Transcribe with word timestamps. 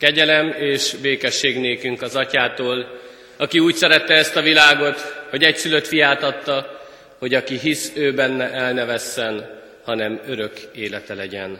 Kegyelem 0.00 0.54
és 0.58 0.94
békesség 1.02 1.58
nékünk 1.58 2.02
az 2.02 2.16
atyától, 2.16 3.00
aki 3.36 3.58
úgy 3.58 3.74
szerette 3.74 4.14
ezt 4.14 4.36
a 4.36 4.42
világot, 4.42 5.24
hogy 5.30 5.42
egyszülött 5.42 5.86
fiát 5.86 6.22
adta, 6.22 6.80
hogy 7.18 7.34
aki 7.34 7.58
hisz 7.58 7.92
ő 7.94 8.12
benne 8.12 8.50
el 8.50 8.72
ne 8.72 8.84
vesszen, 8.84 9.60
hanem 9.84 10.20
örök 10.26 10.52
élete 10.74 11.14
legyen. 11.14 11.58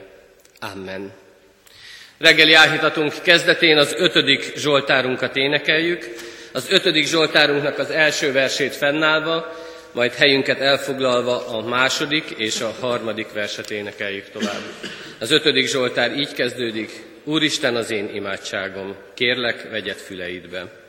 Amen. 0.58 1.12
Reggeli 2.18 2.52
áhítatunk 2.52 3.12
kezdetén 3.22 3.76
az 3.78 3.94
ötödik 3.96 4.52
Zsoltárunkat 4.56 5.36
énekeljük, 5.36 6.14
az 6.52 6.66
ötödik 6.70 7.06
Zsoltárunknak 7.06 7.78
az 7.78 7.90
első 7.90 8.32
versét 8.32 8.74
fennállva, 8.74 9.56
majd 9.92 10.12
helyünket 10.12 10.60
elfoglalva 10.60 11.46
a 11.46 11.68
második 11.68 12.24
és 12.36 12.60
a 12.60 12.74
harmadik 12.80 13.32
verset 13.32 13.70
énekeljük 13.70 14.30
tovább. 14.30 14.62
Az 15.18 15.30
ötödik 15.30 15.68
Zsoltár 15.68 16.16
így 16.16 16.32
kezdődik, 16.32 17.08
Úristen 17.30 17.76
az 17.76 17.90
én 17.90 18.08
imádságom, 18.14 18.96
kérlek, 19.14 19.70
vegyed 19.70 19.96
füleidbe. 19.96 20.79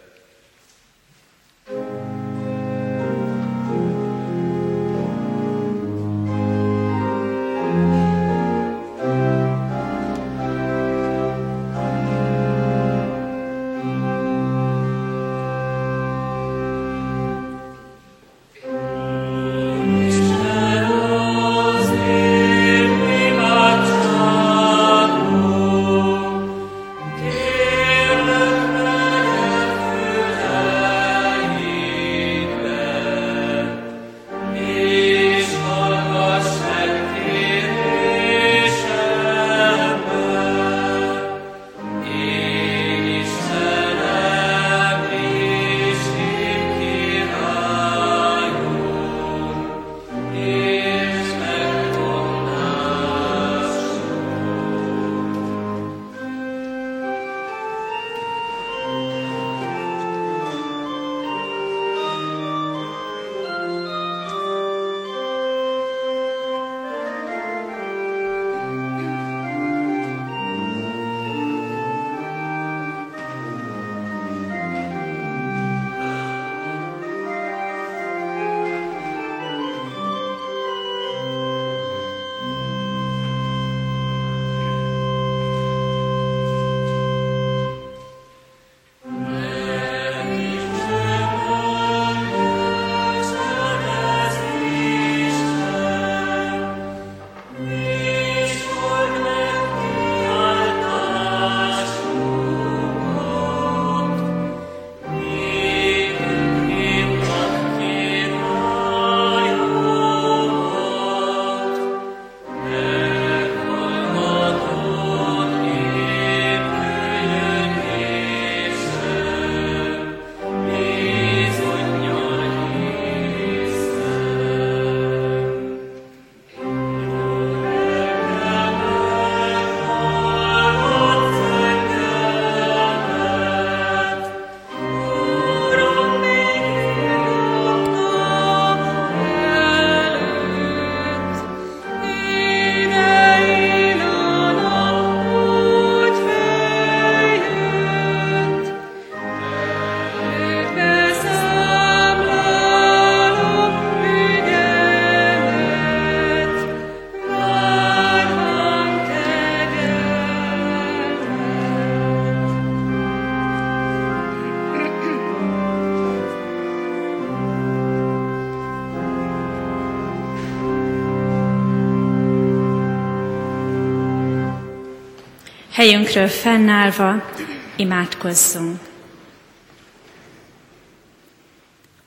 Helyünkről 175.82 176.28
fennállva 176.28 177.32
imádkozzunk. 177.76 178.80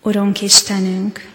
Urunk 0.03 0.43
Istenünk, 0.43 1.29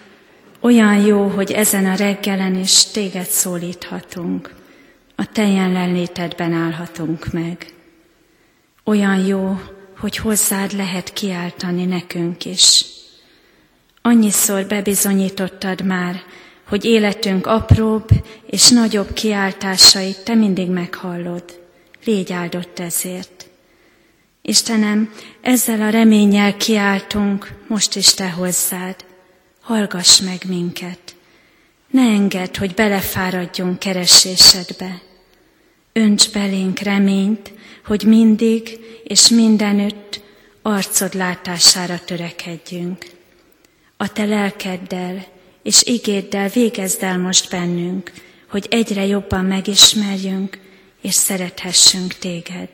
olyan 0.59 0.95
jó, 0.95 1.27
hogy 1.27 1.51
ezen 1.51 1.85
a 1.85 1.95
reggelen 1.95 2.55
is 2.55 2.85
téged 2.85 3.25
szólíthatunk, 3.25 4.55
a 5.15 5.31
te 5.31 5.47
jelenlétedben 5.47 6.53
állhatunk 6.53 7.31
meg. 7.31 7.73
Olyan 8.83 9.25
jó, 9.25 9.59
hogy 9.97 10.17
hozzád 10.17 10.71
lehet 10.71 11.13
kiáltani 11.13 11.85
nekünk 11.85 12.45
is. 12.45 12.85
Annyiszor 14.01 14.65
bebizonyítottad 14.65 15.85
már, 15.85 16.21
hogy 16.67 16.85
életünk 16.85 17.47
apróbb 17.47 18.09
és 18.45 18.69
nagyobb 18.69 19.13
kiáltásait 19.13 20.23
te 20.23 20.33
mindig 20.33 20.69
meghallod 20.69 21.59
légy 22.03 22.31
áldott 22.31 22.79
ezért. 22.79 23.47
Istenem, 24.41 25.13
ezzel 25.41 25.81
a 25.81 25.89
reménnyel 25.89 26.57
kiáltunk 26.57 27.53
most 27.67 27.95
is 27.95 28.13
Te 28.13 28.29
hozzád. 28.29 28.95
Hallgass 29.61 30.19
meg 30.19 30.41
minket. 30.47 31.15
Ne 31.89 32.01
engedd, 32.01 32.57
hogy 32.57 32.73
belefáradjunk 32.73 33.79
keresésedbe. 33.79 35.01
Önts 35.93 36.31
belénk 36.31 36.79
reményt, 36.79 37.51
hogy 37.85 38.03
mindig 38.03 38.79
és 39.03 39.29
mindenütt 39.29 40.21
arcod 40.61 41.13
látására 41.13 41.99
törekedjünk. 42.05 43.05
A 43.97 44.11
Te 44.11 44.25
lelkeddel 44.25 45.25
és 45.63 45.83
igéddel 45.83 46.49
végezd 46.49 47.03
el 47.03 47.17
most 47.17 47.49
bennünk, 47.49 48.11
hogy 48.49 48.67
egyre 48.69 49.05
jobban 49.05 49.45
megismerjünk, 49.45 50.59
és 51.01 51.13
szerethessünk 51.13 52.13
téged. 52.13 52.69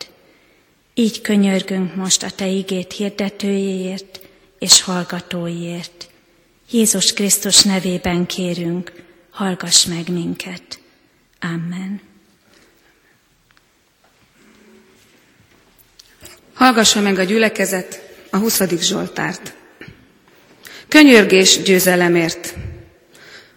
Így 0.93 1.21
könyörgünk 1.21 1.95
most 1.95 2.23
a 2.23 2.29
Te 2.29 2.47
igét 2.47 2.93
hirdetőjéért 2.93 4.19
és 4.59 4.81
hallgatóiért. 4.81 6.09
Jézus 6.71 7.13
Krisztus 7.13 7.63
nevében 7.63 8.25
kérünk, 8.25 8.91
hallgass 9.29 9.85
meg 9.85 10.09
minket. 10.09 10.79
Amen. 11.39 12.01
Hallgassa 16.53 17.01
meg 17.01 17.19
a 17.19 17.23
gyülekezet 17.23 18.01
a 18.29 18.37
20. 18.37 18.61
Zsoltárt. 18.79 19.53
Könyörgés 20.87 21.61
győzelemért. 21.61 22.53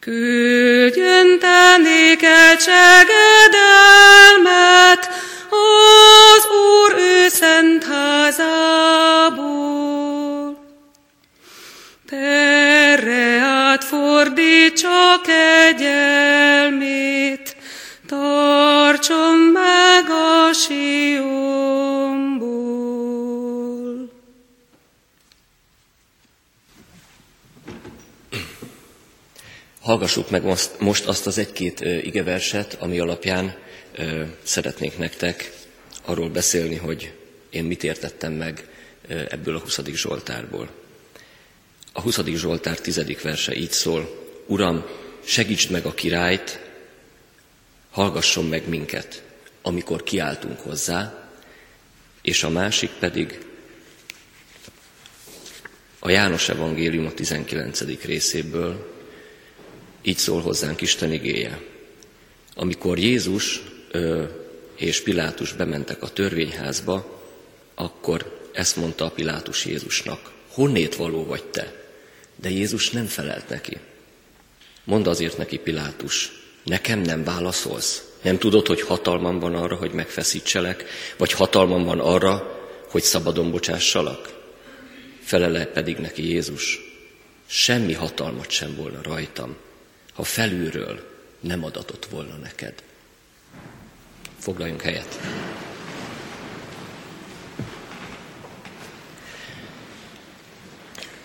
Küldjön 0.00 1.38
te 1.38 1.76
néked 1.76 2.60
segedelmet 2.60 4.13
Hallgassuk 29.94 30.30
meg 30.30 30.42
most, 30.42 30.70
most 30.78 31.06
azt 31.06 31.26
az 31.26 31.38
egy-két 31.38 31.80
igeverset, 31.80 32.76
ami 32.80 32.98
alapján 32.98 33.56
szeretnék 34.42 34.98
nektek 34.98 35.52
arról 36.04 36.28
beszélni, 36.28 36.76
hogy 36.76 37.12
én 37.50 37.64
mit 37.64 37.84
értettem 37.84 38.32
meg 38.32 38.68
ebből 39.08 39.56
a 39.56 39.58
20. 39.58 39.80
Zsoltárból. 39.84 40.70
A 41.92 42.00
20. 42.00 42.20
Zsoltár 42.24 42.78
10. 42.78 43.22
verse 43.22 43.54
így 43.54 43.70
szól, 43.70 44.30
Uram, 44.46 44.84
segítsd 45.24 45.70
meg 45.70 45.86
a 45.86 45.94
királyt, 45.94 46.60
hallgasson 47.90 48.44
meg 48.44 48.68
minket, 48.68 49.22
amikor 49.62 50.02
kiáltunk 50.02 50.60
hozzá, 50.60 51.28
és 52.22 52.42
a 52.42 52.50
másik 52.50 52.90
pedig 52.90 53.46
a 55.98 56.10
János 56.10 56.48
Evangélium 56.48 57.06
a 57.06 57.12
19. 57.12 58.04
részéből 58.04 58.92
így 60.04 60.18
szól 60.18 60.40
hozzánk 60.40 60.80
Isten 60.80 61.12
igéje. 61.12 61.60
Amikor 62.54 62.98
Jézus 62.98 63.62
ö, 63.90 64.24
és 64.76 65.02
Pilátus 65.02 65.52
bementek 65.52 66.02
a 66.02 66.08
törvényházba, 66.08 67.22
akkor 67.74 68.48
ezt 68.52 68.76
mondta 68.76 69.04
a 69.04 69.10
Pilátus 69.10 69.64
Jézusnak, 69.64 70.32
honnét 70.48 70.96
való 70.96 71.24
vagy 71.24 71.44
te? 71.44 71.72
De 72.36 72.50
Jézus 72.50 72.90
nem 72.90 73.06
felelt 73.06 73.48
neki. 73.48 73.76
Mondd 74.84 75.08
azért 75.08 75.38
neki 75.38 75.58
Pilátus, 75.58 76.32
nekem 76.64 77.00
nem 77.00 77.24
válaszolsz? 77.24 78.02
Nem 78.22 78.38
tudod, 78.38 78.66
hogy 78.66 78.80
hatalmam 78.80 79.38
van 79.38 79.54
arra, 79.54 79.76
hogy 79.76 79.92
megfeszítselek, 79.92 80.84
vagy 81.16 81.32
hatalmam 81.32 81.84
van 81.84 82.00
arra, 82.00 82.60
hogy 82.90 83.02
szabadon 83.02 83.50
bocsássalak? 83.50 84.42
Felele 85.22 85.66
pedig 85.66 85.96
neki 85.96 86.28
Jézus, 86.28 86.80
semmi 87.46 87.92
hatalmat 87.92 88.50
sem 88.50 88.74
volna 88.76 89.00
rajtam, 89.02 89.56
ha 90.14 90.22
felülről 90.22 91.12
nem 91.40 91.64
adatott 91.64 92.06
volna 92.06 92.34
neked. 92.36 92.74
Foglaljunk 94.38 94.82
helyet. 94.82 95.18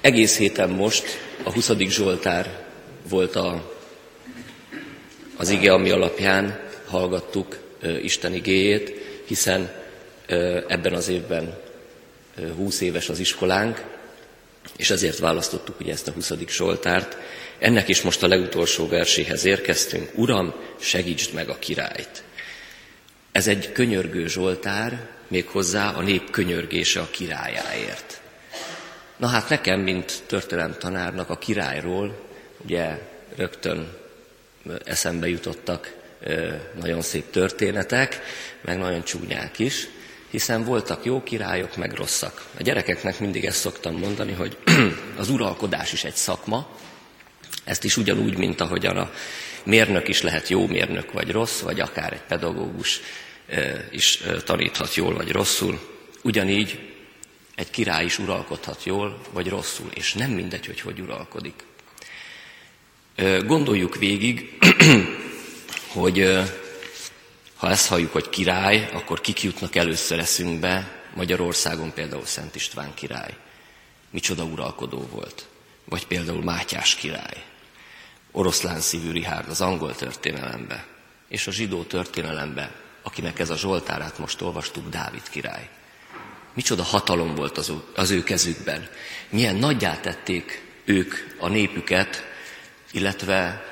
Egész 0.01 0.37
héten 0.37 0.69
most 0.69 1.05
a 1.43 1.51
20. 1.51 1.71
Zsoltár 1.77 2.65
volt 3.09 3.35
a, 3.35 3.75
az 5.37 5.49
ige, 5.49 5.73
ami 5.73 5.89
alapján 5.89 6.59
hallgattuk 6.85 7.59
Isten 8.01 8.33
igéjét, 8.33 8.93
hiszen 9.25 9.71
ebben 10.67 10.93
az 10.93 11.07
évben 11.07 11.57
20 12.55 12.81
éves 12.81 13.09
az 13.09 13.19
iskolánk, 13.19 13.83
és 14.77 14.89
ezért 14.89 15.17
választottuk 15.17 15.79
ugye 15.79 15.91
ezt 15.91 16.07
a 16.07 16.11
20. 16.11 16.33
Zsoltárt. 16.47 17.17
Ennek 17.59 17.87
is 17.87 18.01
most 18.01 18.23
a 18.23 18.27
legutolsó 18.27 18.87
verséhez 18.87 19.45
érkeztünk. 19.45 20.11
Uram, 20.15 20.53
segítsd 20.79 21.33
meg 21.33 21.49
a 21.49 21.59
királyt! 21.59 22.23
Ez 23.31 23.47
egy 23.47 23.71
könyörgő 23.71 24.27
Zsoltár, 24.27 25.07
méghozzá 25.27 25.89
a 25.89 26.01
nép 26.01 26.29
könyörgése 26.29 26.99
a 26.99 27.09
királyáért. 27.11 28.21
Na 29.17 29.27
hát 29.27 29.49
nekem, 29.49 29.79
mint 29.79 30.23
történelem 30.25 30.75
tanárnak 30.79 31.29
a 31.29 31.37
királyról, 31.37 32.27
ugye 32.63 32.97
rögtön 33.35 33.97
eszembe 34.83 35.27
jutottak 35.27 35.95
nagyon 36.81 37.01
szép 37.01 37.29
történetek, 37.29 38.19
meg 38.61 38.77
nagyon 38.77 39.03
csúnyák 39.03 39.59
is, 39.59 39.87
hiszen 40.29 40.63
voltak 40.63 41.05
jó 41.05 41.23
királyok, 41.23 41.75
meg 41.75 41.93
rosszak. 41.93 42.45
A 42.57 42.61
gyerekeknek 42.61 43.19
mindig 43.19 43.45
ezt 43.45 43.59
szoktam 43.59 43.97
mondani, 43.97 44.33
hogy 44.33 44.57
az 45.17 45.29
uralkodás 45.29 45.93
is 45.93 46.03
egy 46.03 46.15
szakma, 46.15 46.77
ezt 47.69 47.83
is 47.83 47.97
ugyanúgy, 47.97 48.37
mint 48.37 48.61
ahogyan 48.61 48.97
a 48.97 49.11
mérnök 49.63 50.07
is 50.07 50.21
lehet 50.21 50.49
jó 50.49 50.67
mérnök 50.67 51.11
vagy 51.11 51.31
rossz, 51.31 51.59
vagy 51.59 51.79
akár 51.79 52.13
egy 52.13 52.21
pedagógus 52.27 53.01
is 53.91 54.23
taníthat 54.45 54.95
jól 54.95 55.13
vagy 55.13 55.31
rosszul. 55.31 55.79
Ugyanígy 56.21 56.79
egy 57.55 57.69
király 57.69 58.05
is 58.05 58.19
uralkodhat 58.19 58.83
jól 58.83 59.21
vagy 59.31 59.47
rosszul, 59.47 59.89
és 59.93 60.13
nem 60.13 60.31
mindegy, 60.31 60.65
hogy 60.65 60.79
hogy 60.79 60.99
uralkodik. 60.99 61.63
Gondoljuk 63.45 63.95
végig, 63.95 64.57
hogy 65.97 66.39
ha 67.55 67.69
ezt 67.69 67.87
halljuk, 67.87 68.11
hogy 68.11 68.29
király, 68.29 68.89
akkor 68.93 69.21
kik 69.21 69.43
jutnak 69.43 69.75
először 69.75 70.19
eszünkbe, 70.19 71.01
Magyarországon 71.15 71.93
például 71.93 72.25
Szent 72.25 72.55
István 72.55 72.93
király. 72.93 73.35
Micsoda 74.09 74.43
uralkodó 74.43 75.07
volt. 75.11 75.47
Vagy 75.85 76.07
például 76.07 76.43
Mátyás 76.43 76.95
király. 76.95 77.43
Oroszlán 78.31 78.79
szívű 78.79 79.11
Rihárd 79.11 79.49
az 79.49 79.61
angol 79.61 79.95
történelembe, 79.95 80.85
és 81.27 81.47
a 81.47 81.51
zsidó 81.51 81.83
történelembe, 81.83 82.75
akinek 83.03 83.39
ez 83.39 83.49
a 83.49 83.57
Zsoltárát 83.57 84.17
most 84.17 84.41
olvastuk, 84.41 84.89
Dávid 84.89 85.29
király. 85.29 85.69
Micsoda 86.53 86.83
hatalom 86.83 87.35
volt 87.35 87.57
az, 87.57 87.73
az 87.95 88.09
ő 88.09 88.23
kezükben. 88.23 88.87
Milyen 89.29 89.55
nagyjá 89.55 89.99
tették 89.99 90.65
ők 90.85 91.13
a 91.39 91.47
népüket, 91.47 92.23
illetve 92.91 93.65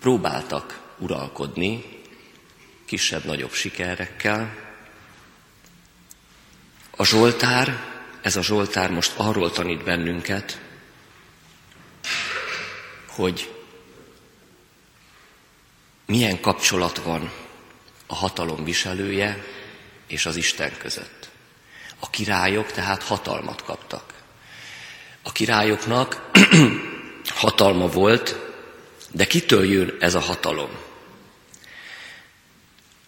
próbáltak 0.00 0.80
uralkodni 0.98 1.84
kisebb-nagyobb 2.84 3.52
sikerekkel. 3.52 4.54
A 6.90 7.04
Zsoltár, 7.04 7.84
ez 8.22 8.36
a 8.36 8.42
Zsoltár 8.42 8.90
most 8.90 9.12
arról 9.16 9.50
tanít 9.50 9.84
bennünket, 9.84 10.60
hogy 13.14 13.54
milyen 16.06 16.40
kapcsolat 16.40 16.98
van 16.98 17.32
a 18.06 18.14
hatalom 18.14 18.64
viselője 18.64 19.44
és 20.06 20.26
az 20.26 20.36
Isten 20.36 20.76
között. 20.78 21.30
A 21.98 22.10
királyok 22.10 22.72
tehát 22.72 23.02
hatalmat 23.02 23.64
kaptak. 23.64 24.12
A 25.22 25.32
királyoknak 25.32 26.30
hatalma 27.44 27.86
volt, 27.86 28.36
de 29.10 29.24
kitől 29.26 29.64
jön 29.64 29.96
ez 30.00 30.14
a 30.14 30.20
hatalom? 30.20 30.70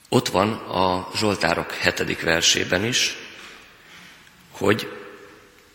Ott 0.08 0.28
van 0.28 0.52
a 0.52 1.11
Zsoltárok 1.16 1.73
hetedik 1.73 2.23
versében 2.23 2.84
is, 2.84 3.16
hogy 4.50 4.92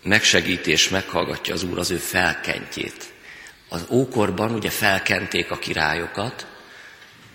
megsegíti 0.04 0.72
és 0.72 0.90
meghallgatja 0.90 1.54
az 1.54 1.64
Úr 1.64 1.78
az 1.78 1.92
ő 1.92 1.98
felkentjét. 1.98 3.14
Az 3.70 3.86
ókorban 3.90 4.54
ugye 4.54 4.70
felkenték 4.70 5.52
a 5.52 5.58
királyokat, 5.58 6.48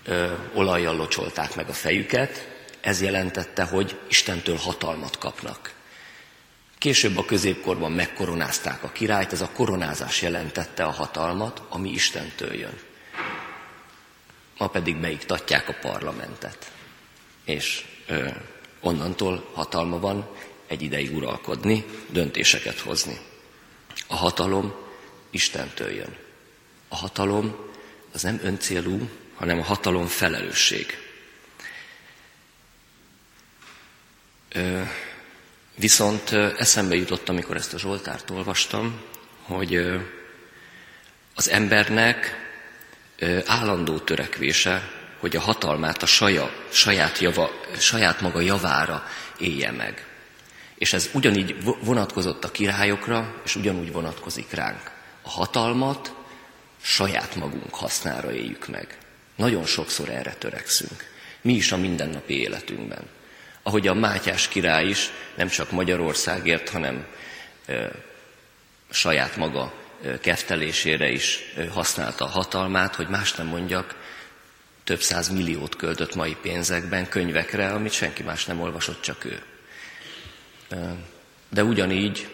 ö, 0.05 0.33
olajjal 0.53 0.95
locsolták 0.95 1.55
meg 1.55 1.69
a 1.69 1.73
fejüket, 1.73 2.53
ez 2.81 3.01
jelentette, 3.01 3.63
hogy 3.63 3.99
Istentől 4.09 4.57
hatalmat 4.57 5.17
kapnak. 5.17 5.73
Később 6.77 7.17
a 7.17 7.25
középkorban 7.25 7.91
megkoronázták 7.91 8.83
a 8.83 8.91
királyt, 8.91 9.31
ez 9.31 9.41
a 9.41 9.49
koronázás 9.53 10.21
jelentette 10.21 10.83
a 10.83 10.91
hatalmat, 10.91 11.61
ami 11.69 11.89
Istentől 11.89 12.53
jön. 12.53 12.79
Ma 14.57 14.67
pedig 14.67 14.97
beiktatják 14.97 15.69
a 15.69 15.77
parlamentet, 15.81 16.71
és 17.45 17.85
ö, 18.07 18.27
onnantól 18.79 19.49
hatalma 19.53 19.99
van 19.99 20.29
egy 20.67 20.81
ideig 20.81 21.15
uralkodni, 21.15 21.85
döntéseket 22.09 22.79
hozni. 22.79 23.17
A 24.07 24.15
hatalom 24.15 24.73
Istentől 25.29 25.89
jön. 25.89 26.24
A 26.95 26.97
hatalom 26.97 27.55
az 28.13 28.21
nem 28.21 28.39
öncélú, 28.43 29.09
hanem 29.33 29.59
a 29.59 29.63
hatalom 29.63 30.07
felelősség. 30.07 30.97
Viszont 35.75 36.31
eszembe 36.57 36.95
jutott, 36.95 37.29
amikor 37.29 37.55
ezt 37.55 37.73
a 37.73 37.79
Zsoltárt 37.79 38.29
olvastam, 38.29 39.01
hogy 39.41 39.75
az 41.33 41.49
embernek 41.49 42.35
állandó 43.45 43.97
törekvése, 43.97 44.91
hogy 45.19 45.35
a 45.35 45.41
hatalmát 45.41 46.03
a 46.03 46.05
saja, 46.05 46.53
saját, 46.71 47.19
java, 47.19 47.51
saját 47.77 48.21
maga 48.21 48.39
javára 48.39 49.03
élje 49.37 49.71
meg. 49.71 50.07
És 50.77 50.93
ez 50.93 51.09
ugyanígy 51.13 51.63
vonatkozott 51.63 52.43
a 52.43 52.51
királyokra, 52.51 53.41
és 53.45 53.55
ugyanúgy 53.55 53.91
vonatkozik 53.91 54.51
ránk. 54.51 54.91
A 55.21 55.29
hatalmat 55.29 56.23
saját 56.85 57.35
magunk 57.35 57.75
hasznára 57.75 58.31
éljük 58.31 58.67
meg. 58.67 58.97
Nagyon 59.35 59.65
sokszor 59.65 60.09
erre 60.09 60.33
törekszünk. 60.33 61.13
Mi 61.41 61.53
is 61.53 61.71
a 61.71 61.77
mindennapi 61.77 62.39
életünkben. 62.39 63.03
Ahogy 63.63 63.87
a 63.87 63.93
Mátyás 63.93 64.47
király 64.47 64.87
is 64.87 65.11
nem 65.35 65.47
csak 65.47 65.71
Magyarországért, 65.71 66.69
hanem 66.69 67.05
ö, 67.65 67.87
saját 68.89 69.35
maga 69.35 69.73
ö, 70.03 70.19
keftelésére 70.19 71.11
is 71.11 71.39
ö, 71.55 71.65
használta 71.65 72.25
a 72.25 72.29
hatalmát, 72.29 72.95
hogy 72.95 73.07
más 73.07 73.33
nem 73.33 73.47
mondjak, 73.47 73.95
több 74.83 75.01
száz 75.01 75.29
milliót 75.29 75.75
költött 75.75 76.15
mai 76.15 76.37
pénzekben 76.41 77.09
könyvekre, 77.09 77.69
amit 77.69 77.91
senki 77.91 78.23
más 78.23 78.45
nem 78.45 78.61
olvasott, 78.61 79.01
csak 79.01 79.25
ő. 79.25 79.41
De 81.49 81.63
ugyanígy 81.63 82.29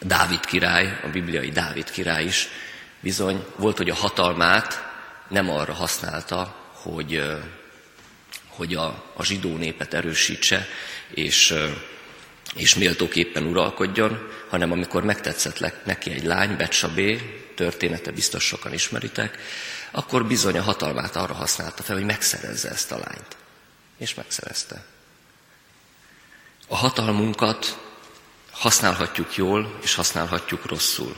Dávid 0.00 0.46
király, 0.46 0.98
a 1.04 1.08
bibliai 1.08 1.48
Dávid 1.48 1.90
király 1.90 2.24
is 2.24 2.48
bizony 3.02 3.44
volt, 3.56 3.76
hogy 3.76 3.90
a 3.90 3.94
hatalmát 3.94 4.90
nem 5.28 5.50
arra 5.50 5.72
használta, 5.72 6.56
hogy, 6.72 7.22
hogy 8.48 8.74
a, 8.74 9.04
a 9.14 9.24
zsidó 9.24 9.56
népet 9.56 9.94
erősítse, 9.94 10.66
és, 11.14 11.54
és 12.54 12.74
méltóképpen 12.74 13.46
uralkodjon, 13.46 14.28
hanem 14.48 14.72
amikor 14.72 15.04
megtetszett 15.04 15.84
neki 15.84 16.10
egy 16.10 16.24
lány, 16.24 16.56
Betsabé, 16.56 17.42
története 17.56 18.10
biztos 18.10 18.44
sokan 18.44 18.72
ismeritek, 18.72 19.38
akkor 19.90 20.26
bizony 20.26 20.58
a 20.58 20.62
hatalmát 20.62 21.16
arra 21.16 21.34
használta 21.34 21.82
fel, 21.82 21.96
hogy 21.96 22.04
megszerezze 22.04 22.68
ezt 22.70 22.92
a 22.92 22.98
lányt. 22.98 23.36
És 23.98 24.14
megszerezte. 24.14 24.84
A 26.68 26.76
hatalmunkat 26.76 27.78
használhatjuk 28.50 29.36
jól, 29.36 29.78
és 29.82 29.94
használhatjuk 29.94 30.66
rosszul. 30.66 31.16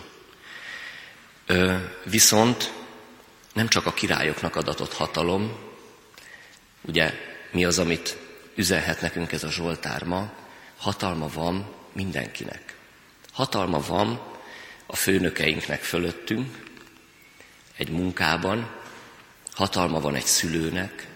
Viszont 2.05 2.73
nem 3.53 3.69
csak 3.69 3.87
a 3.87 3.93
királyoknak 3.93 4.57
adatott 4.57 4.93
hatalom, 4.93 5.57
ugye 6.81 7.13
mi 7.53 7.65
az, 7.65 7.79
amit 7.79 8.17
üzenhet 8.55 9.01
nekünk 9.01 9.33
ez 9.33 9.45
a 9.45 9.51
Zsoltár 9.51 10.03
ma, 10.03 10.33
hatalma 10.77 11.29
van 11.29 11.75
mindenkinek. 11.93 12.77
Hatalma 13.33 13.81
van 13.81 14.21
a 14.87 14.97
főnökeinknek 14.97 15.83
fölöttünk, 15.83 16.63
egy 17.77 17.91
munkában, 17.91 18.71
hatalma 19.53 20.01
van 20.01 20.15
egy 20.15 20.25
szülőnek, 20.25 21.07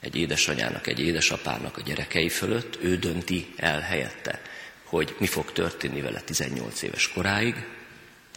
egy 0.00 0.16
édesanyának, 0.16 0.86
egy 0.86 1.00
édesapának 1.00 1.76
a 1.76 1.80
gyerekei 1.80 2.28
fölött, 2.28 2.78
ő 2.82 2.96
dönti 2.96 3.54
el 3.56 3.80
helyette, 3.80 4.40
hogy 4.84 5.16
mi 5.18 5.26
fog 5.26 5.52
történni 5.52 6.00
vele 6.00 6.20
18 6.20 6.82
éves 6.82 7.08
koráig. 7.08 7.66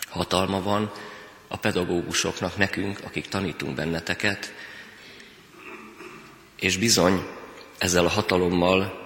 Hatalma 0.07 0.61
van 0.61 0.91
a 1.47 1.57
pedagógusoknak, 1.57 2.57
nekünk, 2.57 2.99
akik 3.03 3.27
tanítunk 3.27 3.75
benneteket, 3.75 4.53
és 6.59 6.77
bizony 6.77 7.25
ezzel 7.77 8.05
a 8.05 8.09
hatalommal 8.09 9.05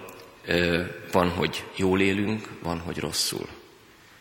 van, 1.12 1.30
hogy 1.30 1.66
jól 1.76 2.02
élünk, 2.02 2.48
van, 2.62 2.80
hogy 2.80 2.98
rosszul. 2.98 3.48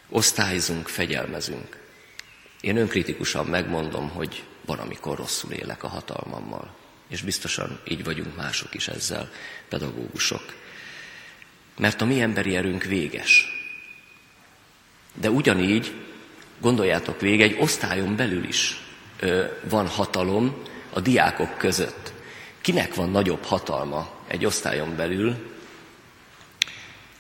Osztályzunk, 0.09 0.89
fegyelmezünk. 0.89 1.79
Én 2.61 2.77
önkritikusan 2.77 3.47
megmondom, 3.47 4.09
hogy 4.09 4.45
van, 4.65 4.79
amikor 4.79 5.17
rosszul 5.17 5.53
élek 5.53 5.83
a 5.83 5.89
hatalmammal. 5.89 6.75
És 7.09 7.23
biztosan 7.23 7.81
így 7.89 8.05
vagyunk 8.05 8.37
mások 8.37 8.75
is 8.75 8.89
ezzel, 8.89 9.31
pedagógusok. 9.69 10.55
Mert 11.79 12.01
a 12.01 12.05
mi 12.05 12.21
emberi 12.21 12.57
erőnk 12.57 12.83
véges. 12.83 13.45
De 15.15 15.31
ugyanígy, 15.31 15.93
gondoljátok 16.61 17.21
végig, 17.21 17.41
egy 17.41 17.57
osztályon 17.61 18.17
belül 18.17 18.45
is 18.45 18.83
van 19.69 19.87
hatalom 19.87 20.63
a 20.93 21.01
diákok 21.01 21.59
között. 21.59 22.13
Kinek 22.61 22.95
van 22.95 23.11
nagyobb 23.11 23.45
hatalma 23.45 24.09
egy 24.27 24.45
osztályon 24.45 24.97
belül? 24.97 25.49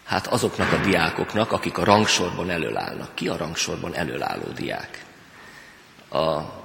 Hát 0.05 0.27
azoknak 0.27 0.73
a 0.73 0.77
diákoknak, 0.77 1.53
akik 1.53 1.79
a 1.79 1.85
rangsorban 1.85 2.51
előállnak. 2.51 3.15
Ki 3.15 3.29
a 3.29 3.37
rangsorban 3.37 3.95
előálló 3.95 4.45
diák? 4.55 5.05
A 6.11 6.60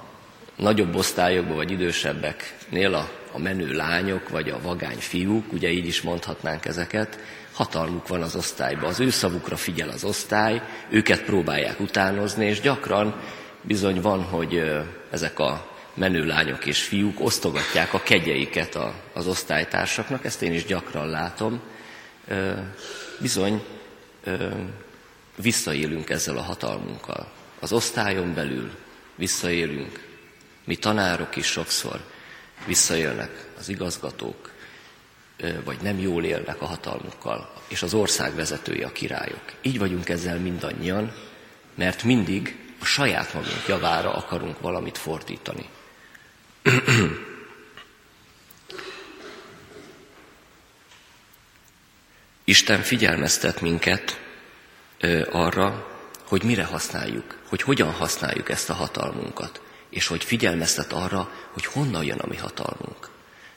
nagyobb 0.56 0.94
osztályokban 0.94 1.56
vagy 1.56 1.70
idősebbeknél 1.70 2.94
a, 2.94 3.10
a 3.32 3.38
menő 3.38 3.72
lányok 3.72 4.28
vagy 4.28 4.50
a 4.50 4.60
vagány 4.62 4.98
fiúk, 4.98 5.52
ugye 5.52 5.70
így 5.70 5.86
is 5.86 6.02
mondhatnánk 6.02 6.64
ezeket, 6.64 7.18
hatalmuk 7.52 8.08
van 8.08 8.22
az 8.22 8.36
osztályban. 8.36 8.88
Az 8.88 9.00
ő 9.00 9.10
szavukra 9.10 9.56
figyel 9.56 9.88
az 9.88 10.04
osztály, 10.04 10.62
őket 10.88 11.22
próbálják 11.22 11.80
utánozni, 11.80 12.46
és 12.46 12.60
gyakran 12.60 13.20
bizony 13.62 14.00
van, 14.00 14.22
hogy 14.22 14.72
ezek 15.10 15.38
a 15.38 15.74
menő 15.94 16.24
lányok 16.24 16.66
és 16.66 16.82
fiúk 16.82 17.20
osztogatják 17.20 17.94
a 17.94 18.02
kegyeiket 18.02 18.78
az 19.12 19.26
osztálytársaknak, 19.26 20.24
ezt 20.24 20.42
én 20.42 20.52
is 20.52 20.64
gyakran 20.64 21.08
látom. 21.08 21.60
Bizony 23.20 23.64
visszaélünk 25.36 26.10
ezzel 26.10 26.36
a 26.36 26.42
hatalmunkkal. 26.42 27.32
Az 27.60 27.72
osztályon 27.72 28.34
belül 28.34 28.70
visszaélünk, 29.14 30.05
mi 30.66 30.76
tanárok 30.76 31.36
is 31.36 31.46
sokszor 31.46 32.00
visszaélnek 32.66 33.46
az 33.58 33.68
igazgatók, 33.68 34.50
vagy 35.64 35.80
nem 35.80 35.98
jól 35.98 36.24
élnek 36.24 36.62
a 36.62 36.66
hatalmukkal, 36.66 37.52
és 37.68 37.82
az 37.82 37.94
ország 37.94 38.34
vezetői 38.34 38.82
a 38.82 38.92
királyok. 38.92 39.52
Így 39.62 39.78
vagyunk 39.78 40.08
ezzel 40.08 40.38
mindannyian, 40.38 41.12
mert 41.74 42.02
mindig 42.02 42.58
a 42.80 42.84
saját 42.84 43.34
magunk 43.34 43.66
javára 43.68 44.14
akarunk 44.14 44.60
valamit 44.60 44.98
fordítani. 44.98 45.68
Isten 52.44 52.82
figyelmeztet 52.82 53.60
minket 53.60 54.20
arra, 55.30 55.96
hogy 56.22 56.42
mire 56.42 56.64
használjuk, 56.64 57.38
hogy 57.48 57.62
hogyan 57.62 57.92
használjuk 57.92 58.48
ezt 58.48 58.70
a 58.70 58.74
hatalmunkat 58.74 59.60
és 59.90 60.06
hogy 60.06 60.24
figyelmeztet 60.24 60.92
arra, 60.92 61.30
hogy 61.52 61.64
honnan 61.64 62.04
jön 62.04 62.18
a 62.18 62.26
mi 62.26 62.36
hatalmunk. 62.36 63.08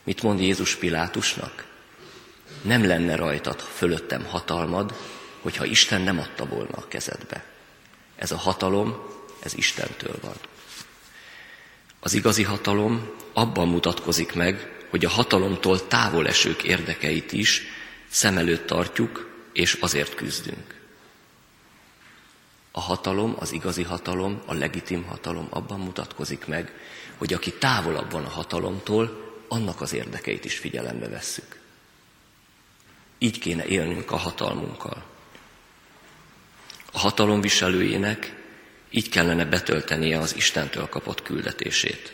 Mit 0.03 0.21
mond 0.21 0.39
Jézus 0.39 0.75
Pilátusnak? 0.75 1.65
Nem 2.61 2.85
lenne 2.85 3.15
rajtad 3.15 3.59
fölöttem 3.59 4.25
hatalmad, 4.25 4.93
hogyha 5.41 5.65
Isten 5.65 6.01
nem 6.01 6.19
adta 6.19 6.45
volna 6.45 6.75
a 6.75 6.87
kezedbe. 6.87 7.43
Ez 8.15 8.31
a 8.31 8.37
hatalom, 8.37 9.05
ez 9.39 9.53
Istentől 9.53 10.15
van. 10.21 10.35
Az 11.99 12.13
igazi 12.13 12.43
hatalom 12.43 13.09
abban 13.33 13.67
mutatkozik 13.67 14.33
meg, 14.33 14.85
hogy 14.89 15.05
a 15.05 15.09
hatalomtól 15.09 15.87
távol 15.87 16.27
esők 16.27 16.63
érdekeit 16.63 17.31
is 17.31 17.61
szem 18.09 18.37
előtt 18.37 18.65
tartjuk, 18.65 19.29
és 19.53 19.73
azért 19.73 20.15
küzdünk. 20.15 20.78
A 22.71 22.81
hatalom, 22.81 23.35
az 23.39 23.51
igazi 23.51 23.83
hatalom, 23.83 24.41
a 24.45 24.53
legitim 24.53 25.03
hatalom 25.03 25.47
abban 25.49 25.79
mutatkozik 25.79 26.45
meg, 26.45 26.73
hogy 27.17 27.33
aki 27.33 27.53
távolabb 27.53 28.11
van 28.11 28.25
a 28.25 28.29
hatalomtól, 28.29 29.27
annak 29.47 29.81
az 29.81 29.93
érdekeit 29.93 30.45
is 30.45 30.57
figyelembe 30.57 31.07
vesszük. 31.07 31.59
Így 33.17 33.39
kéne 33.39 33.65
élnünk 33.65 34.11
a 34.11 34.15
hatalmunkkal. 34.15 35.03
A 36.91 36.99
hatalom 36.99 37.41
viselőjének 37.41 38.35
így 38.89 39.09
kellene 39.09 39.45
betöltenie 39.45 40.19
az 40.19 40.35
Istentől 40.35 40.89
kapott 40.89 41.21
küldetését. 41.21 42.13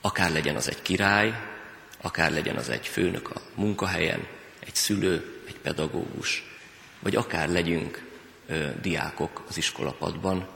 Akár 0.00 0.32
legyen 0.32 0.56
az 0.56 0.68
egy 0.68 0.82
király, 0.82 1.34
akár 2.00 2.32
legyen 2.32 2.56
az 2.56 2.68
egy 2.68 2.86
főnök 2.86 3.30
a 3.30 3.40
munkahelyen, 3.54 4.26
egy 4.58 4.74
szülő, 4.74 5.42
egy 5.46 5.58
pedagógus, 5.58 6.44
vagy 7.00 7.16
akár 7.16 7.48
legyünk 7.48 8.05
diákok 8.80 9.44
az 9.48 9.56
iskolapadban. 9.56 10.48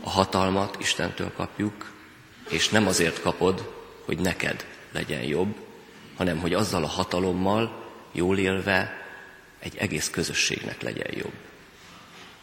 A 0.00 0.10
hatalmat 0.10 0.76
Istentől 0.80 1.32
kapjuk, 1.32 1.92
és 2.48 2.68
nem 2.68 2.86
azért 2.86 3.20
kapod, 3.20 3.72
hogy 4.04 4.18
neked 4.18 4.66
legyen 4.92 5.22
jobb, 5.22 5.56
hanem 6.16 6.38
hogy 6.38 6.54
azzal 6.54 6.84
a 6.84 6.88
hatalommal 6.88 7.84
jól 8.12 8.38
élve 8.38 9.02
egy 9.58 9.76
egész 9.76 10.10
közösségnek 10.10 10.82
legyen 10.82 11.10
jobb. 11.10 11.34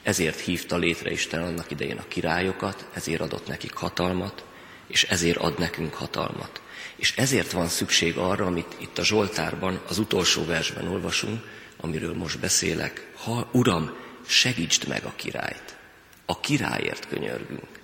Ezért 0.04 0.40
hívta 0.40 0.78
létre 0.78 1.12
Isten 1.12 1.44
annak 1.44 1.72
idején 1.72 1.98
a 1.98 2.08
királyokat, 2.08 2.88
ezért 2.94 3.22
adott 3.22 3.48
nekik 3.48 3.74
hatalmat, 3.74 4.44
és 4.88 5.04
ezért 5.04 5.38
ad 5.38 5.60
nekünk 5.60 5.94
hatalmat. 5.94 6.62
És 6.96 7.14
ezért 7.18 7.52
van 7.52 7.68
szükség 7.68 8.18
arra, 8.18 8.46
amit 8.46 8.76
itt 8.78 8.98
a 8.98 9.04
Zsoltárban, 9.04 9.80
az 9.88 9.98
utolsó 9.98 10.46
versben 10.46 10.88
olvasunk, 10.88 11.44
amiről 11.78 12.14
most 12.14 12.40
beszélek. 12.40 13.12
Ha, 13.16 13.50
Uram, 13.52 13.96
segítsd 14.30 14.88
meg 14.88 15.04
a 15.04 15.14
királyt. 15.16 15.78
A 16.26 16.40
királyért 16.40 17.08
könyörgünk. 17.08 17.80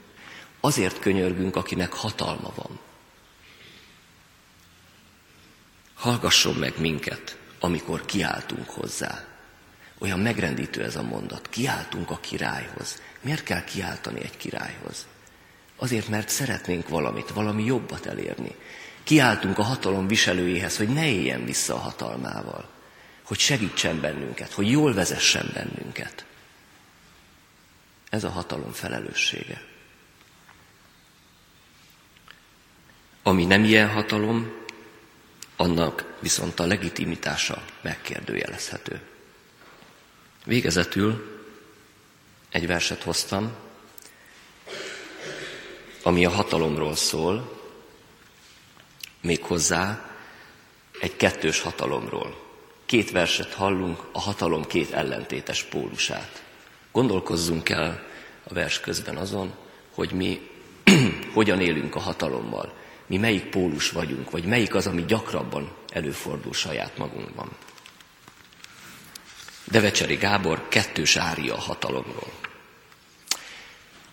Azért 0.59 0.99
könyörgünk, 0.99 1.55
akinek 1.55 1.93
hatalma 1.93 2.51
van. 2.55 2.79
Hallgasson 5.95 6.55
meg 6.55 6.73
minket, 6.79 7.37
amikor 7.59 8.05
kiáltunk 8.05 8.69
hozzá. 8.69 9.25
Olyan 9.99 10.19
megrendítő 10.19 10.83
ez 10.83 10.95
a 10.95 11.01
mondat. 11.01 11.49
Kiáltunk 11.49 12.09
a 12.09 12.19
királyhoz. 12.19 13.01
Miért 13.21 13.43
kell 13.43 13.63
kiáltani 13.63 14.21
egy 14.21 14.37
királyhoz? 14.37 15.07
Azért, 15.75 16.07
mert 16.07 16.29
szeretnénk 16.29 16.89
valamit, 16.89 17.29
valami 17.29 17.63
jobbat 17.63 18.05
elérni. 18.05 18.55
Kiáltunk 19.03 19.57
a 19.57 19.63
hatalom 19.63 20.07
viselőjéhez, 20.07 20.77
hogy 20.77 20.89
ne 20.89 21.07
éljen 21.07 21.45
vissza 21.45 21.75
a 21.75 21.79
hatalmával, 21.79 22.69
hogy 23.23 23.39
segítsen 23.39 24.01
bennünket, 24.01 24.51
hogy 24.51 24.69
jól 24.69 24.93
vezessen 24.93 25.51
bennünket. 25.53 26.25
Ez 28.15 28.23
a 28.23 28.29
hatalom 28.29 28.71
felelőssége. 28.71 29.63
Ami 33.23 33.45
nem 33.45 33.63
ilyen 33.63 33.89
hatalom, 33.89 34.65
annak 35.55 36.17
viszont 36.19 36.59
a 36.59 36.65
legitimitása 36.65 37.63
megkérdőjelezhető. 37.81 39.01
Végezetül 40.45 41.39
egy 42.49 42.67
verset 42.67 43.03
hoztam, 43.03 43.55
ami 46.03 46.25
a 46.25 46.29
hatalomról 46.29 46.95
szól, 46.95 47.61
méghozzá 49.21 50.11
egy 50.99 51.15
kettős 51.15 51.61
hatalomról. 51.61 52.43
Két 52.85 53.11
verset 53.11 53.53
hallunk, 53.53 54.03
a 54.11 54.19
hatalom 54.19 54.65
két 54.65 54.91
ellentétes 54.91 55.63
pólusát. 55.63 56.44
Gondolkozzunk 56.95 57.69
el 57.69 58.03
a 58.43 58.53
vers 58.53 58.79
közben 58.79 59.17
azon, 59.17 59.53
hogy 59.93 60.11
mi 60.11 60.49
hogyan 61.33 61.61
élünk 61.61 61.95
a 61.95 61.99
hatalommal, 61.99 62.73
mi 63.07 63.17
melyik 63.17 63.45
pólus 63.45 63.89
vagyunk, 63.89 64.31
vagy 64.31 64.45
melyik 64.45 64.75
az, 64.75 64.87
ami 64.87 65.05
gyakrabban 65.05 65.71
előfordul 65.89 66.53
saját 66.53 66.97
magunkban. 66.97 67.49
Devecseri 69.63 70.15
Gábor 70.15 70.67
kettős 70.67 71.15
ária 71.15 71.53
a 71.53 71.59
hatalomról. 71.59 72.31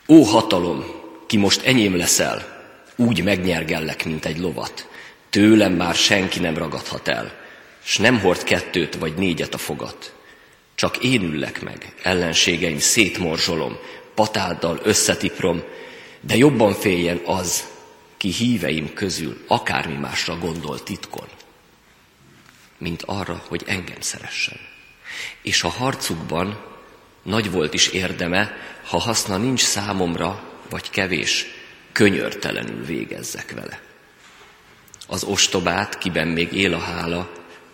Ó 0.08 0.22
hatalom, 0.22 0.84
ki 1.26 1.36
most 1.36 1.62
enyém 1.62 1.96
leszel, 1.96 2.64
úgy 2.96 3.22
megnyergellek, 3.22 4.04
mint 4.04 4.24
egy 4.24 4.38
lovat. 4.38 4.88
Tőlem 5.30 5.72
már 5.72 5.94
senki 5.94 6.40
nem 6.40 6.56
ragadhat 6.56 7.08
el, 7.08 7.32
s 7.82 7.98
nem 7.98 8.20
hord 8.20 8.42
kettőt 8.42 8.94
vagy 8.94 9.14
négyet 9.14 9.54
a 9.54 9.58
fogat. 9.58 10.14
Csak 10.74 10.96
én 10.96 11.22
üllek 11.22 11.62
meg, 11.62 11.94
ellenségeim 12.02 12.78
szétmorzsolom, 12.78 13.76
patáddal 14.14 14.80
összetiprom, 14.82 15.62
de 16.20 16.36
jobban 16.36 16.74
féljen 16.74 17.20
az, 17.24 17.70
ki 18.16 18.32
híveim 18.32 18.94
közül 18.94 19.44
akármi 19.46 19.96
másra 19.96 20.38
gondol 20.38 20.82
titkon, 20.82 21.28
mint 22.78 23.02
arra, 23.02 23.42
hogy 23.48 23.62
engem 23.66 24.00
szeressen. 24.00 24.60
És 25.42 25.62
a 25.62 25.68
harcukban 25.68 26.64
nagy 27.22 27.50
volt 27.50 27.74
is 27.74 27.88
érdeme, 27.88 28.56
ha 28.84 28.98
haszna 28.98 29.36
nincs 29.36 29.60
számomra, 29.60 30.42
vagy 30.70 30.90
kevés, 30.90 31.46
könyörtelenül 31.92 32.84
végezzek 32.84 33.52
vele. 33.54 33.80
Az 35.06 35.24
ostobát, 35.24 35.98
kiben 35.98 36.28
még 36.28 36.52
él 36.52 36.74
a 36.74 36.78
hála, 36.78 37.32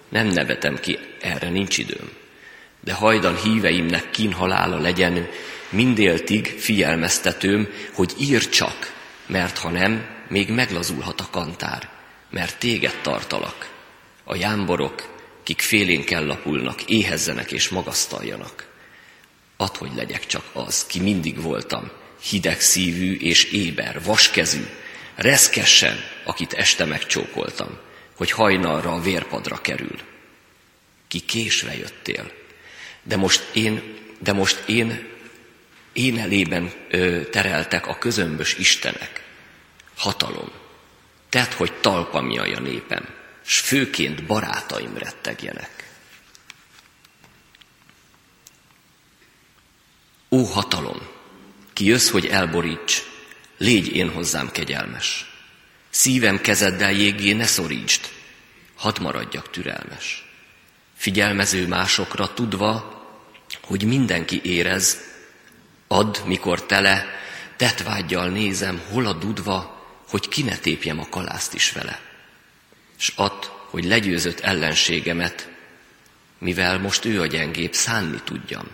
nem 0.09 0.27
nevetem 0.27 0.79
ki, 0.81 0.99
erre 1.21 1.49
nincs 1.49 1.79
időm. 1.79 2.11
De 2.89 2.95
hajdan 2.95 3.37
híveimnek 3.37 4.11
kínhalála 4.11 4.79
legyen, 4.79 5.29
mindéltig 5.71 6.47
figyelmeztetőm, 6.59 7.69
hogy 7.93 8.15
ír 8.19 8.49
csak, 8.49 8.95
mert 9.27 9.59
ha 9.59 9.71
nem, 9.71 10.07
még 10.29 10.51
meglazulhat 10.51 11.21
a 11.21 11.29
kantár, 11.31 11.89
mert 12.31 12.59
téged 12.59 12.95
tartalak. 13.03 13.71
A 14.25 14.35
jámborok, 14.35 15.23
kik 15.43 15.61
félén 15.61 16.27
lapulnak, 16.27 16.83
éhezzenek 16.83 17.53
és 17.53 17.69
magasztaljanak. 17.69 18.67
Add, 19.57 19.77
hogy 19.79 19.91
legyek 19.95 20.27
csak 20.27 20.45
az, 20.53 20.87
ki 20.87 21.01
mindig 21.01 21.43
voltam, 21.43 21.91
hideg 22.23 22.61
szívű 22.61 23.17
és 23.17 23.45
éber, 23.45 24.03
vaskezű, 24.05 24.67
reszkessen, 25.15 25.97
akit 26.25 26.53
este 26.53 26.85
megcsókoltam, 26.85 27.79
hogy 28.17 28.31
hajnalra 28.31 28.93
a 28.93 29.01
vérpadra 29.01 29.61
kerül. 29.61 29.99
Ki 31.09 31.21
késve 31.21 31.77
jöttél, 31.77 32.47
de 33.09 33.17
most 33.17 33.51
én, 33.53 33.97
de 34.19 34.33
most 34.33 34.69
én, 34.69 35.09
én 35.93 36.19
elében 36.19 36.73
ö, 36.91 37.23
tereltek 37.31 37.87
a 37.87 37.99
közömbös 37.99 38.55
istenek, 38.55 39.25
hatalom. 39.97 40.51
Tedd, 41.29 41.53
hogy 41.57 41.73
talpamjaj 41.73 42.53
a 42.53 42.61
népem, 42.61 43.09
s 43.45 43.59
főként 43.59 44.25
barátaim 44.25 44.97
rettegjenek. 44.97 45.91
Ó 50.31 50.45
hatalom, 50.45 51.09
ki 51.73 51.85
jössz, 51.85 52.11
hogy 52.11 52.27
elboríts, 52.27 53.03
légy 53.57 53.95
én 53.97 54.11
hozzám 54.11 54.51
kegyelmes. 54.51 55.33
Szívem 55.91 56.41
kezeddel 56.41 56.93
jégé 56.93 57.33
ne 57.33 57.47
szorítsd, 57.47 58.09
hadd 58.77 59.01
maradjak 59.01 59.51
türelmes. 59.51 60.25
Figyelmező 60.95 61.67
másokra 61.67 62.35
tudva, 62.35 62.98
hogy 63.63 63.85
mindenki 63.85 64.41
érez, 64.43 64.99
add, 65.87 66.17
mikor 66.25 66.67
tele, 66.67 67.07
tetvágyjal 67.57 68.29
nézem, 68.29 68.83
hol 68.91 69.07
a 69.07 69.13
dudva, 69.13 69.87
hogy 70.09 70.29
ki 70.29 70.43
ne 70.43 70.57
tépjem 70.57 71.01
a 71.01 71.09
kalászt 71.09 71.55
is 71.55 71.73
vele. 71.73 72.01
S 72.97 73.13
add, 73.17 73.45
hogy 73.71 73.85
legyőzött 73.85 74.41
ellenségemet, 74.41 75.49
mivel 76.39 76.79
most 76.79 77.05
ő 77.05 77.21
a 77.21 77.27
gyengébb, 77.27 77.73
szánni 77.73 78.21
tudjam, 78.25 78.67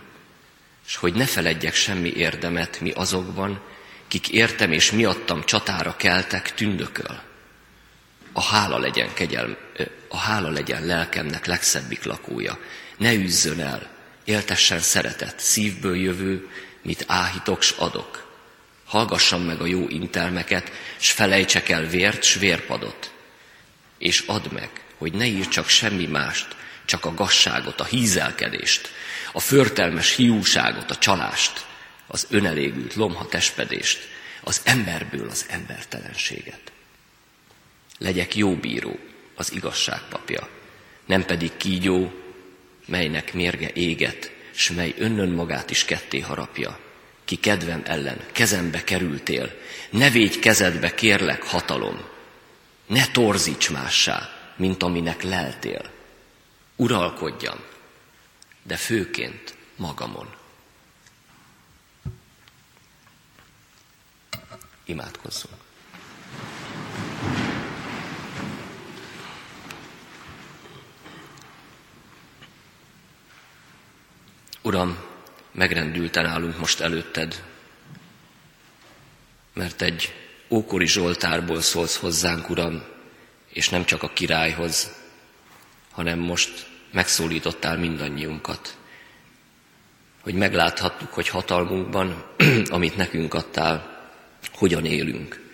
és 0.86 0.96
hogy 0.96 1.14
ne 1.14 1.26
feledjek 1.26 1.74
semmi 1.74 2.08
érdemet 2.08 2.80
mi 2.80 2.90
azokban, 2.90 3.62
kik 4.08 4.28
értem 4.28 4.72
és 4.72 4.90
miattam 4.92 5.44
csatára 5.44 5.96
keltek, 5.96 6.54
tündököl. 6.54 7.22
A 8.32 8.42
hála 8.42 8.78
legyen 8.78 9.14
kegyelm, 9.14 9.56
a 10.08 10.16
hála 10.16 10.50
legyen 10.50 10.86
lelkemnek 10.86 11.46
legszebbik 11.46 12.04
lakója. 12.04 12.58
Ne 12.96 13.12
üzzön 13.12 13.60
el, 13.60 13.93
éltessen 14.24 14.80
szeretet, 14.80 15.40
szívből 15.40 15.96
jövő, 15.96 16.48
mit 16.82 17.04
áhítok 17.06 17.62
s 17.62 17.70
adok 17.70 18.24
hallgassam 18.94 19.42
meg 19.42 19.60
a 19.60 19.66
jó 19.66 19.88
intelmeket, 19.88 20.72
s 20.96 21.10
felejtsek 21.10 21.68
el 21.68 21.86
vért, 21.86 22.22
s 22.22 22.34
vérpadot. 22.34 23.12
És 23.98 24.20
add 24.26 24.52
meg, 24.52 24.70
hogy 24.98 25.12
ne 25.12 25.26
ír 25.26 25.48
csak 25.48 25.68
semmi 25.68 26.06
mást, 26.06 26.46
csak 26.84 27.04
a 27.04 27.14
gasságot, 27.14 27.80
a 27.80 27.84
hízelkedést, 27.84 28.90
a 29.32 29.40
förtelmes 29.40 30.14
hiúságot, 30.14 30.90
a 30.90 30.96
csalást, 30.96 31.66
az 32.06 32.26
önelégült 32.30 32.94
lomha 32.94 33.26
tespedést, 33.26 34.08
az 34.40 34.60
emberből 34.64 35.28
az 35.28 35.46
embertelenséget. 35.48 36.72
Legyek 37.98 38.36
jó 38.36 38.56
bíró, 38.56 38.98
az 39.34 39.52
igazság 39.52 40.00
papja, 40.08 40.48
nem 41.06 41.24
pedig 41.24 41.56
kígyó, 41.56 42.23
melynek 42.86 43.34
mérge 43.34 43.70
éget, 43.72 44.32
s 44.54 44.70
mely 44.70 44.94
önnön 44.98 45.28
magát 45.28 45.70
is 45.70 45.84
ketté 45.84 46.20
harapja, 46.20 46.78
ki 47.24 47.36
kedvem 47.36 47.82
ellen 47.84 48.26
kezembe 48.32 48.84
kerültél, 48.84 49.60
ne 49.90 50.10
védj 50.10 50.38
kezedbe, 50.38 50.94
kérlek, 50.94 51.42
hatalom, 51.42 52.04
ne 52.86 53.06
torzíts 53.06 53.70
mássá, 53.70 54.28
mint 54.56 54.82
aminek 54.82 55.22
leltél. 55.22 55.90
Uralkodjam, 56.76 57.58
de 58.62 58.76
főként 58.76 59.54
magamon. 59.76 60.34
Imádkozzunk. 64.84 65.54
Uram, 74.64 74.98
megrendülten 75.52 76.26
állunk 76.26 76.58
most 76.58 76.80
előtted, 76.80 77.44
mert 79.52 79.82
egy 79.82 80.14
ókori 80.48 80.86
Zsoltárból 80.86 81.60
szólsz 81.60 81.96
hozzánk, 81.96 82.50
Uram, 82.50 82.82
és 83.48 83.68
nem 83.68 83.84
csak 83.84 84.02
a 84.02 84.12
királyhoz, 84.12 84.92
hanem 85.90 86.18
most 86.18 86.66
megszólítottál 86.92 87.78
mindannyiunkat, 87.78 88.76
hogy 90.20 90.34
megláthattuk, 90.34 91.12
hogy 91.12 91.28
hatalmunkban, 91.28 92.24
amit 92.76 92.96
nekünk 92.96 93.34
adtál, 93.34 94.06
hogyan 94.52 94.84
élünk. 94.84 95.50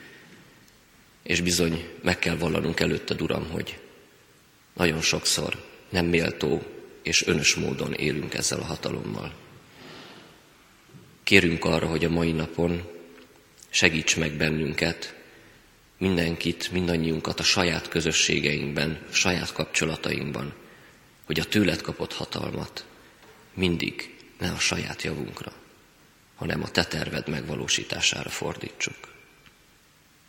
És 1.23 1.41
bizony 1.41 1.89
meg 2.03 2.19
kell 2.19 2.37
vallanunk 2.37 2.81
előtted, 2.81 3.23
Uram, 3.23 3.51
hogy 3.51 3.79
nagyon 4.75 5.01
sokszor 5.01 5.65
nem 5.89 6.07
méltó 6.07 6.80
és 7.03 7.27
önös 7.27 7.55
módon 7.55 7.93
élünk 7.93 8.35
ezzel 8.35 8.61
a 8.61 8.65
hatalommal. 8.65 9.35
Kérünk 11.23 11.65
arra, 11.65 11.87
hogy 11.87 12.05
a 12.05 12.11
mai 12.11 12.33
napon 12.33 12.89
segíts 13.71 14.17
meg 14.17 14.33
bennünket, 14.33 15.15
mindenkit, 15.99 16.71
mindannyiunkat 16.73 17.41
a 17.41 17.43
saját 17.43 17.89
közösségeinkben, 17.89 19.07
a 19.11 19.13
saját 19.13 19.53
kapcsolatainkban, 19.53 20.55
hogy 21.25 21.41
a 21.41 21.45
tőled 21.45 21.81
kapott 21.81 22.13
hatalmat 22.13 22.85
mindig 23.55 24.17
ne 24.39 24.51
a 24.51 24.59
saját 24.59 25.03
javunkra, 25.03 25.53
hanem 26.35 26.63
a 26.63 26.71
te 26.71 26.85
terved 26.85 27.29
megvalósítására 27.29 28.31
fordítsuk. 28.31 29.15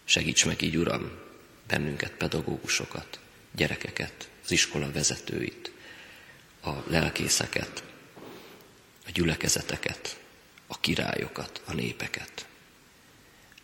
Segíts 0.04 0.46
meg 0.46 0.62
így, 0.62 0.78
Uram, 0.78 1.12
bennünket, 1.68 2.12
pedagógusokat, 2.12 3.20
gyerekeket, 3.56 4.30
az 4.44 4.52
iskola 4.52 4.92
vezetőit, 4.92 5.71
a 6.62 6.72
lelkészeket, 6.88 7.84
a 9.06 9.12
gyülekezeteket, 9.12 10.20
a 10.68 10.80
királyokat, 10.80 11.62
a 11.66 11.74
népeket. 11.74 12.46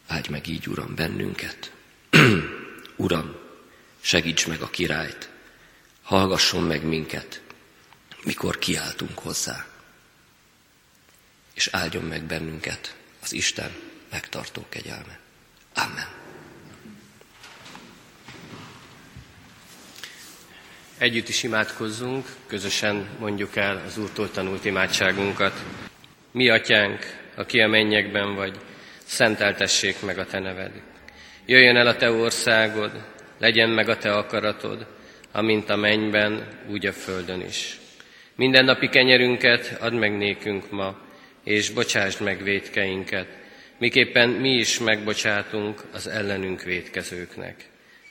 Áldj 0.08 0.30
meg 0.30 0.48
így, 0.48 0.68
Uram, 0.68 0.96
bennünket. 0.96 1.72
Uram, 2.96 3.36
segíts 4.00 4.48
meg 4.48 4.62
a 4.62 4.70
királyt, 4.70 5.30
hallgasson 6.02 6.64
meg 6.64 6.84
minket, 6.84 7.42
mikor 8.24 8.58
kiáltunk 8.58 9.20
hozzá. 9.20 9.68
És 11.54 11.68
áldjon 11.68 12.04
meg 12.04 12.24
bennünket 12.24 12.96
az 13.22 13.34
Isten 13.34 13.72
megtartó 14.10 14.66
kegyelme. 14.70 15.20
Amen. 15.74 16.27
Együtt 20.98 21.28
is 21.28 21.44
imádkozzunk, 21.44 22.26
közösen 22.48 23.10
mondjuk 23.20 23.56
el 23.56 23.82
az 23.86 23.98
Úrtól 23.98 24.32
tanult 24.32 24.66
imádságunkat. 24.66 25.64
Mi, 26.32 26.50
Atyánk, 26.50 27.00
aki 27.36 27.60
a 27.60 27.68
mennyekben 27.68 28.36
vagy, 28.36 28.58
szenteltessék 29.06 30.02
meg 30.02 30.18
a 30.18 30.26
Te 30.26 30.40
neved. 30.40 30.72
Jöjjön 31.46 31.76
el 31.76 31.88
a 31.88 31.96
Te 31.96 32.12
országod, 32.12 32.92
legyen 33.38 33.70
meg 33.70 33.90
a 33.90 33.98
Te 33.98 34.12
akaratod, 34.12 34.88
amint 35.32 35.70
a 35.70 35.76
mennyben, 35.76 36.48
úgy 36.70 36.86
a 36.86 36.94
földön 36.94 37.42
is. 37.42 37.80
Minden 38.36 38.66
napi 38.66 38.90
kenyerünket 38.90 39.78
add 39.80 39.94
meg 39.94 40.18
nékünk 40.18 40.72
ma, 40.72 41.00
és 41.44 41.70
bocsásd 41.70 42.22
meg 42.22 42.44
védkeinket, 42.44 43.28
miképpen 43.78 44.30
mi 44.30 44.50
is 44.50 44.80
megbocsátunk 44.80 45.82
az 45.92 46.08
ellenünk 46.08 46.64
védkezőknek. 46.64 47.56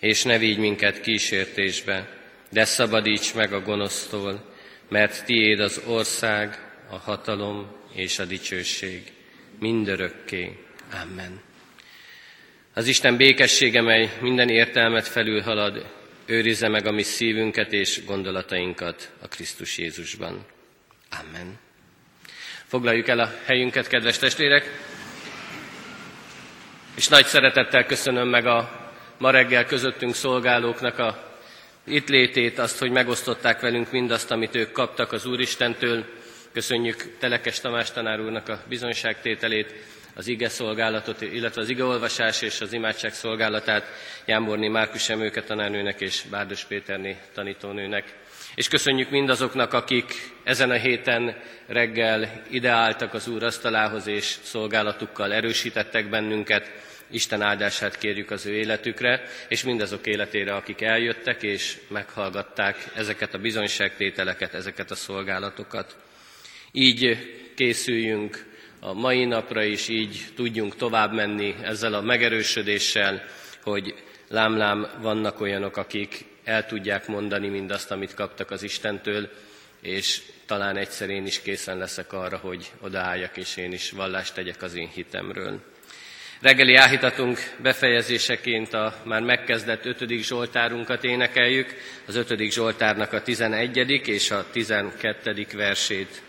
És 0.01 0.22
ne 0.22 0.38
vigy 0.38 0.59
minket 0.59 1.01
kísértésbe, 1.01 2.25
de 2.50 2.64
szabadíts 2.64 3.35
meg 3.35 3.52
a 3.52 3.61
gonosztól, 3.61 4.44
mert 4.88 5.24
tiéd 5.24 5.61
az 5.61 5.80
ország, 5.87 6.59
a 6.90 6.96
hatalom 6.96 7.76
és 7.92 8.18
a 8.18 8.24
dicsőség 8.24 9.12
mindörökké. 9.59 10.59
Amen. 11.02 11.40
Az 12.74 12.87
Isten 12.87 13.16
békessége, 13.16 13.82
mely 13.82 14.11
minden 14.20 14.48
értelmet 14.48 15.06
felülhalad, 15.06 15.87
őrizze 16.26 16.68
meg 16.68 16.87
a 16.87 16.92
mi 16.92 17.02
szívünket 17.02 17.72
és 17.72 18.04
gondolatainkat 18.04 19.11
a 19.22 19.28
Krisztus 19.28 19.78
Jézusban. 19.78 20.44
Amen. 21.20 21.59
Foglaljuk 22.66 23.09
el 23.09 23.18
a 23.18 23.35
helyünket, 23.44 23.88
kedves 23.88 24.18
testvérek, 24.18 24.70
és 26.96 27.09
nagy 27.09 27.26
szeretettel 27.26 27.87
köszönöm 27.87 28.28
meg 28.28 28.46
a 28.46 28.90
ma 29.18 29.30
reggel 29.30 29.64
közöttünk 29.64 30.14
szolgálóknak 30.14 30.98
a 30.98 31.25
itt 31.87 32.09
létét, 32.09 32.59
azt, 32.59 32.79
hogy 32.79 32.90
megosztották 32.90 33.61
velünk 33.61 33.90
mindazt, 33.90 34.31
amit 34.31 34.55
ők 34.55 34.72
kaptak 34.72 35.12
az 35.12 35.27
Úristentől. 35.27 36.05
Köszönjük 36.53 37.16
Telekes 37.18 37.61
Tamás 37.61 37.90
tanár 37.90 38.20
úrnak 38.20 38.49
a 38.49 38.62
bizonyságtételét, 38.68 39.75
az 40.14 40.27
ige 40.27 40.49
szolgálatot, 40.49 41.20
illetve 41.20 41.61
az 41.61 41.68
igeolvasás 41.68 42.42
és 42.42 42.61
az 42.61 42.72
imádság 42.72 43.12
szolgálatát 43.12 43.85
Jámborni 44.25 44.68
Márkus 44.68 45.09
Emőke 45.09 45.42
tanárnőnek 45.42 46.01
és 46.01 46.22
Bárdos 46.31 46.64
Péterné 46.64 47.16
tanítónőnek. 47.35 48.14
És 48.55 48.68
köszönjük 48.68 49.11
mindazoknak, 49.11 49.72
akik 49.72 50.12
ezen 50.44 50.70
a 50.70 50.75
héten 50.75 51.37
reggel 51.66 52.42
ideáltak 52.51 53.14
az 53.14 53.29
Úr 53.29 53.42
asztalához, 53.42 54.07
és 54.07 54.37
szolgálatukkal 54.42 55.33
erősítettek 55.33 56.09
bennünket. 56.09 56.70
Isten 57.10 57.42
áldását 57.42 57.98
kérjük 57.98 58.30
az 58.30 58.46
ő 58.46 58.54
életükre, 58.54 59.22
és 59.48 59.62
mindazok 59.62 60.06
életére, 60.06 60.54
akik 60.54 60.80
eljöttek 60.80 61.42
és 61.42 61.78
meghallgatták 61.88 62.90
ezeket 62.94 63.34
a 63.34 63.38
bizonyságtételeket, 63.38 64.54
ezeket 64.54 64.90
a 64.90 64.94
szolgálatokat. 64.94 65.96
Így 66.72 67.18
készüljünk 67.54 68.54
a 68.80 68.92
mai 68.92 69.24
napra 69.24 69.62
is, 69.62 69.88
így 69.88 70.24
tudjunk 70.34 70.76
tovább 70.76 71.12
menni 71.12 71.54
ezzel 71.62 71.94
a 71.94 72.00
megerősödéssel, 72.00 73.22
hogy 73.62 73.94
lámlám 74.28 74.86
vannak 75.00 75.40
olyanok, 75.40 75.76
akik 75.76 76.24
el 76.44 76.66
tudják 76.66 77.06
mondani 77.06 77.48
mindazt, 77.48 77.90
amit 77.90 78.14
kaptak 78.14 78.50
az 78.50 78.62
Istentől, 78.62 79.30
és 79.80 80.22
talán 80.46 80.76
egyszer 80.76 81.10
én 81.10 81.26
is 81.26 81.42
készen 81.42 81.78
leszek 81.78 82.12
arra, 82.12 82.36
hogy 82.36 82.72
odaálljak, 82.80 83.36
és 83.36 83.56
én 83.56 83.72
is 83.72 83.90
vallást 83.90 84.34
tegyek 84.34 84.62
az 84.62 84.74
én 84.74 84.88
hitemről. 84.88 85.60
Reggeli 86.40 86.75
áhítatunk 86.75 87.38
befejezéseként 87.62 88.72
a 88.72 88.94
már 89.05 89.22
megkezdett 89.22 89.85
ötödik 89.85 90.25
Zsoltárunkat 90.25 91.05
énekeljük, 91.05 91.75
az 92.07 92.16
ötödik 92.16 92.53
Zsoltárnak 92.53 93.12
a 93.12 93.22
tizenegyedik 93.22 94.07
és 94.07 94.31
a 94.31 94.46
tizenkettődik 94.53 95.53
versét 95.53 96.22